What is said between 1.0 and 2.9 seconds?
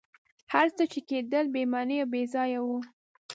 کېدل بي معنی او بېځایه وه.